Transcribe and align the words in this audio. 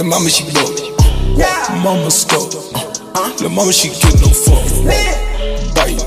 The 0.00 0.04
mama 0.04 0.30
she 0.30 0.50
broke. 0.50 0.80
Mama 1.84 2.10
scope. 2.10 2.52
The 3.36 3.50
mama 3.50 3.70
she 3.70 3.90
get 3.90 4.16
no 4.16 4.32
fuck. 4.32 4.64
Bite. 5.76 6.00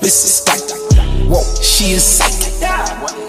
Mrs. 0.00 0.40
Spike. 0.40 0.64
She 1.62 1.92
is 1.92 2.02
psychic. 2.02 2.56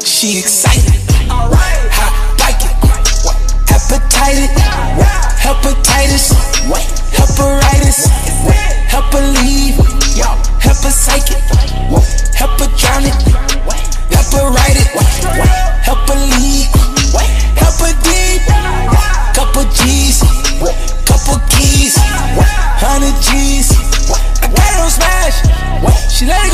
She 0.08 0.40
excited. 0.40 0.96
Hot 1.28 2.40
like 2.40 2.64
it. 2.64 2.72
Hepatitis. 5.44 6.32
Hepatitis. 7.12 8.37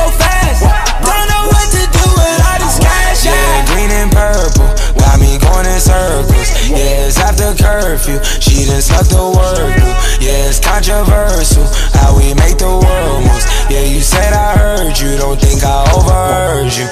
She 0.04 0.10
let 0.10 0.20
fast. 0.20 0.62
Don't 1.00 1.28
know 1.32 1.44
what 1.48 1.68
to 1.72 1.84
do 1.88 2.04
with 2.04 2.40
all 2.44 2.60
this 2.60 2.78
cash. 2.80 3.26
Yeah, 3.26 3.66
green 3.72 3.92
and 3.92 4.12
purple, 4.12 4.68
got 5.00 5.20
me 5.20 5.40
going 5.40 5.66
in 5.66 5.80
circles. 5.80 6.50
Yeah, 6.68 7.08
it's 7.08 7.20
after 7.20 7.56
curfew, 7.56 8.20
she 8.42 8.66
done 8.66 8.82
sucked 8.82 9.12
the 9.12 9.24
word 9.24 9.80
through. 9.80 9.96
Yeah, 10.20 10.50
it's 10.50 10.60
controversial 10.60 11.64
how 11.94 12.18
we 12.18 12.34
make 12.36 12.58
the 12.58 12.68
world 12.68 13.24
moves. 13.24 13.46
Yeah, 13.70 13.84
you 13.84 14.02
said 14.02 14.34
I 14.34 14.58
heard 14.58 15.00
you, 15.00 15.16
don't 15.18 15.40
think 15.40 15.64
I 15.64 15.88
overheard 15.96 16.74
you. 16.76 16.88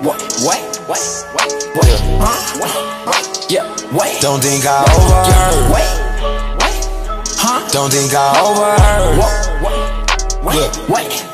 What? 0.00 0.22
What? 0.44 0.64
What? 0.88 1.02
What? 1.34 1.50
What? 1.76 1.88
Huh? 2.24 2.40
What? 3.04 3.46
Yeah. 3.50 3.68
Wait. 3.92 4.20
Don't 4.20 4.42
think 4.42 4.64
I 4.64 4.80
overheard. 4.96 5.72
Wait. 5.74 5.92
Wait. 6.60 6.88
Huh? 7.36 7.68
Don't 7.72 7.92
think 7.92 8.14
I 8.14 8.40
overheard. 8.40 9.18
Wait. 9.20 9.88
Yeah. 10.56 10.70
Wait. 10.88 11.24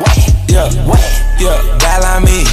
Wait. 0.00 0.21
Yeah, 0.52 0.68
Wait. 0.84 1.00
yeah, 1.40 1.56
bad 1.80 2.04
on 2.04 2.24
me. 2.28 2.44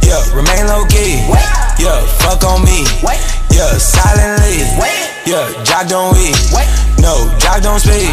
Yeah, 0.00 0.16
remain 0.32 0.64
low 0.64 0.88
key. 0.88 1.20
Wait. 1.28 1.44
Yeah, 1.76 2.00
fuck 2.24 2.40
on 2.42 2.64
me. 2.64 2.88
Wait. 3.04 3.20
Yeah, 3.52 3.68
silently. 3.76 4.64
Wait. 4.80 4.96
Yeah, 5.28 5.52
jock 5.62 5.86
don't 5.86 6.16
we. 6.16 6.32
Wait. 6.56 6.64
No, 7.04 7.28
jock 7.36 7.60
don't 7.60 7.78
speak. 7.80 8.08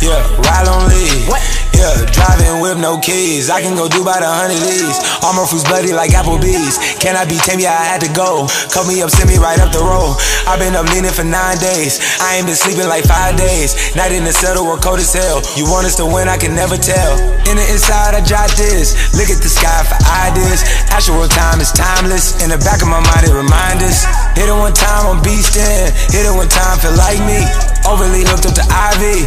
Yeah, 0.00 0.24
ride 0.40 0.68
on 0.72 0.88
lead. 0.88 1.28
Wait. 1.28 1.61
Yeah, 1.74 2.04
driving 2.12 2.60
with 2.60 2.78
no 2.78 2.98
keys. 3.00 3.50
I 3.50 3.60
can 3.60 3.74
go 3.74 3.88
do 3.88 4.02
about 4.02 4.22
a 4.22 4.30
hundred 4.30 4.62
E's. 4.62 4.96
Armor 5.24 5.46
fruits 5.46 5.66
bloody 5.66 5.92
like 5.92 6.14
Applebee's. 6.14 6.78
Can 7.02 7.16
I 7.16 7.24
be 7.26 7.38
Tim? 7.42 7.58
Yeah, 7.58 7.74
I 7.74 7.84
had 7.84 8.00
to 8.06 8.10
go. 8.12 8.46
Cut 8.70 8.86
me 8.86 9.02
up, 9.02 9.10
send 9.10 9.28
me 9.30 9.38
right 9.38 9.58
up 9.58 9.72
the 9.72 9.82
road. 9.82 10.14
I've 10.46 10.58
been 10.58 10.74
up 10.74 10.86
leaning 10.90 11.12
for 11.14 11.24
nine 11.24 11.58
days. 11.58 11.98
I 12.22 12.38
ain't 12.38 12.46
been 12.46 12.58
sleeping 12.58 12.86
like 12.86 13.04
five 13.04 13.34
days. 13.36 13.74
Night 13.94 14.12
in 14.12 14.24
the 14.24 14.32
settle, 14.32 14.66
we're 14.66 14.78
cold 14.78 15.00
as 15.00 15.12
hell. 15.12 15.42
You 15.58 15.66
want 15.66 15.86
us 15.86 15.96
to 15.98 16.06
win, 16.06 16.28
I 16.28 16.38
can 16.38 16.54
never 16.54 16.76
tell. 16.76 17.18
In 17.46 17.58
the 17.58 17.66
inside, 17.70 18.14
I 18.14 18.22
jot 18.22 18.50
this. 18.54 18.94
Look 19.16 19.30
at 19.30 19.42
the 19.42 19.50
sky 19.50 19.82
for 19.86 19.98
ideas. 20.26 20.62
Actual 20.90 21.26
time 21.26 21.60
is 21.60 21.72
timeless. 21.72 22.42
In 22.42 22.50
the 22.50 22.58
back 22.62 22.82
of 22.82 22.88
my 22.88 23.02
mind, 23.02 23.26
it 23.26 23.34
reminds 23.34 23.82
us. 23.82 24.06
Hit 24.38 24.48
it 24.48 24.56
one 24.56 24.74
time, 24.74 25.06
I'm 25.06 25.18
beastin'. 25.22 25.90
Hit 26.10 26.26
it 26.26 26.34
one 26.34 26.48
time, 26.48 26.78
feel 26.78 26.94
like 26.94 27.18
me. 27.26 27.42
Overly 27.86 28.22
hooked 28.22 28.46
up 28.46 28.54
to 28.54 28.64
Ivy. 28.70 29.21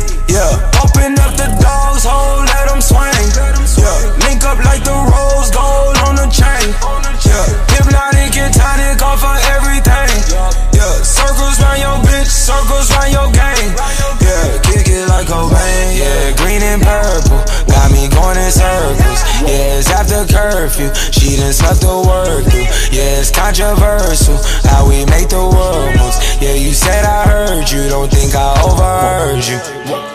Circles 12.45 12.93
round 12.93 13.09
your 13.09 13.29
game. 13.33 13.73
Yeah. 14.21 14.61
Kick 14.61 14.85
it 14.85 15.09
like 15.09 15.25
Cobain. 15.25 15.97
Yeah. 15.97 16.37
Green 16.37 16.61
and 16.61 16.77
purple. 16.77 17.41
Got 17.65 17.89
me 17.89 18.05
going 18.13 18.37
in 18.37 18.53
circles. 18.53 19.21
Yeah. 19.41 19.81
It's 19.81 19.89
after 19.89 20.21
curfew. 20.29 20.93
She 21.09 21.41
done 21.41 21.53
sucked 21.53 21.81
the 21.81 21.97
word 22.05 22.45
through. 22.45 22.69
Yeah. 22.93 23.17
It's 23.17 23.33
controversial 23.33 24.37
how 24.69 24.85
we 24.85 25.09
make 25.09 25.33
the 25.33 25.41
world 25.41 25.89
moves. 25.97 26.21
Yeah. 26.37 26.53
You 26.53 26.77
said 26.77 27.03
I 27.03 27.25
heard 27.25 27.65
you. 27.65 27.89
Don't 27.89 28.13
think 28.13 28.37
I 28.37 28.61
overheard 28.61 29.41
you. 29.41 29.57
What? 29.89 30.05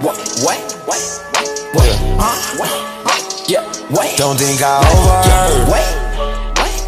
Wait. 0.00 0.16
Wait. 0.48 0.64
Wait. 0.88 1.04
Wait. 1.76 1.92
Huh? 2.16 2.56
Wait. 2.56 2.72
Yeah. 3.52 3.64
Wait. 3.92 4.16
Don't 4.16 4.40
think 4.40 4.64
I 4.64 4.80
overheard. 4.80 5.68
Wait. 5.68 5.92
Wait. 6.56 6.80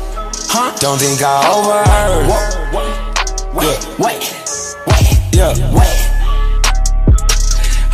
Huh? 0.49 0.73
Don't 0.81 0.97
think 0.99 1.21
I 1.21 1.45
overheard. 1.53 2.25
Wait. 2.25 2.97
Wait. 3.53 3.99
Wait. 3.99 4.48
Yeah. 5.39 5.55
Wait. 5.71 5.95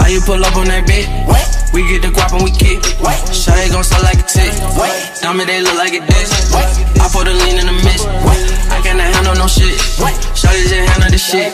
How 0.01 0.09
you 0.09 0.21
pull 0.25 0.41
up 0.41 0.57
on 0.57 0.65
that 0.73 0.89
bitch? 0.89 1.05
Wait. 1.29 1.45
We 1.77 1.85
get 1.93 2.01
the 2.01 2.09
guap 2.09 2.33
and 2.33 2.41
we 2.41 2.49
kick. 2.57 2.81
Wait. 3.05 3.21
Shawty 3.29 3.69
gon' 3.69 3.85
sell 3.85 4.01
like 4.01 4.17
a 4.17 4.25
tick. 4.25 4.49
Wait. 4.81 4.97
Diamond 5.21 5.45
they 5.49 5.61
look 5.61 5.77
like 5.77 5.93
a 5.93 6.01
dish. 6.01 6.33
Wait. 6.57 6.73
I 7.05 7.07
put 7.13 7.29
a 7.29 7.35
lean 7.37 7.61
in 7.61 7.67
the 7.69 7.77
mist. 7.85 8.09
Wait. 8.25 8.41
I 8.73 8.81
cannot 8.81 9.13
handle 9.13 9.37
no 9.37 9.45
shit. 9.45 9.77
Wait. 10.01 10.17
Shawty 10.33 10.65
just 10.73 10.89
handle 10.89 11.11
the 11.13 11.21
shit. 11.21 11.53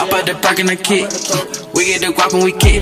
I 0.00 0.08
put 0.08 0.24
the 0.24 0.32
perk 0.40 0.64
in 0.64 0.66
the 0.72 0.80
kick. 0.80 1.04
We 1.76 1.92
get 1.92 2.00
the 2.00 2.08
guap 2.16 2.32
and 2.32 2.40
we 2.40 2.56
kick. 2.56 2.80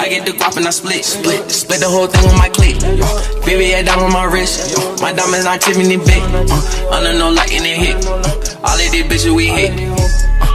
I 0.00 0.08
get 0.08 0.24
the 0.24 0.32
guap 0.32 0.56
and 0.56 0.64
I 0.64 0.72
split. 0.72 1.04
Split. 1.04 1.44
Split 1.52 1.80
the 1.84 1.88
whole 1.92 2.08
thing 2.08 2.24
with 2.24 2.40
my. 2.40 2.48
Uh, 2.48 3.44
Baby, 3.44 3.74
I 3.76 3.82
diamond 3.82 4.08
on 4.08 4.12
my 4.16 4.24
wrist. 4.24 4.72
Uh, 4.80 4.96
My 5.04 5.12
diamonds 5.12 5.44
not 5.44 5.60
tipping 5.60 5.92
Tiffany 5.92 6.00
big. 6.08 6.22
Uh, 6.24 6.96
Under 6.96 7.12
no 7.18 7.28
light 7.30 7.52
in 7.52 7.62
the 7.68 7.74
hit. 7.76 8.00
Uh, 8.06 8.64
All 8.64 8.80
of 8.80 8.88
these 8.90 9.04
bitches 9.04 9.34
we 9.36 9.46
hit. 9.52 9.72
Uh, 9.76 10.45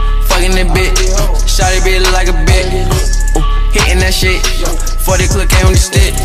Fucking 0.42 0.58
that 0.58 0.74
bitch. 0.74 0.98
Shawty 1.46 1.78
bitch 1.86 2.02
look 2.02 2.18
like 2.18 2.26
a 2.26 2.34
bitch. 2.34 2.66
Hitting 3.70 4.02
that 4.02 4.10
shit. 4.10 4.42
40 5.06 5.28
click 5.30 5.48
came 5.48 5.66
on 5.66 5.72
the 5.72 5.78
stick. 5.78 6.18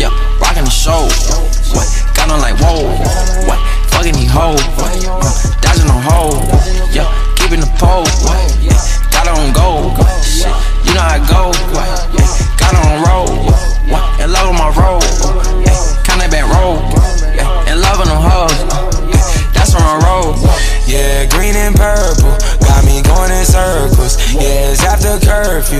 Yeah, 0.00 0.08
rocking 0.40 0.64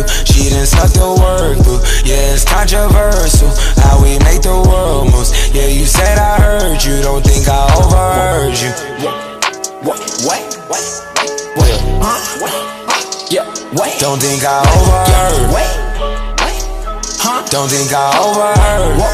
curfew, 0.03 0.25
she 0.25 0.51
done 0.51 0.67
sucked 0.67 0.95
the 0.95 1.09
word 1.21 1.63
through. 1.65 1.81
Yeah, 2.05 2.35
it's 2.35 2.45
controversial 2.45 3.51
how 3.83 4.03
we 4.03 4.19
make 4.21 4.43
the 4.43 4.55
world 4.69 5.13
moves. 5.13 5.33
Yeah, 5.55 5.67
you 5.67 5.85
said 5.85 6.19
I 6.19 6.37
heard 6.41 6.83
you, 6.85 7.03
don't 7.03 7.25
think 7.25 7.49
I 7.49 7.65
overheard 7.77 8.59
you. 8.59 8.71
Wait. 9.83 10.01
Wait. 10.27 10.45
Wait. 11.57 11.77
Huh? 12.03 12.19
Yeah. 13.31 13.47
Wait. 13.73 13.99
Don't 14.01 14.21
think 14.21 14.45
I 14.45 14.61
overheard. 14.61 15.51
Huh? 17.23 17.47
Don't 17.51 17.69
think 17.69 17.93
I 17.93 18.19
overheard. 18.19 19.10